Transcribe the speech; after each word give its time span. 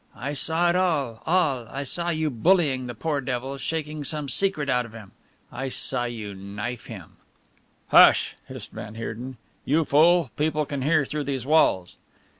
"I 0.15 0.33
saw 0.33 0.67
it 0.71 0.75
all, 0.75 1.21
all, 1.27 1.67
I 1.69 1.83
saw 1.83 2.09
you 2.09 2.31
bullying 2.31 2.87
the 2.87 2.95
poor 2.95 3.21
devil, 3.21 3.59
shaking 3.59 4.03
some 4.03 4.29
secret 4.29 4.67
out 4.67 4.83
of 4.83 4.93
him, 4.93 5.11
I 5.51 5.69
saw 5.69 6.05
you 6.05 6.33
knife 6.33 6.87
him" 6.87 7.17
"Hush!" 7.89 8.35
hissed 8.47 8.71
van 8.71 8.95
Heerden. 8.95 9.37
"You 9.63 9.85
fool 9.85 10.31
people 10.37 10.65
can 10.65 10.81
hear 10.81 11.05
through 11.05 11.25
these 11.25 11.45
walls." 11.45 11.97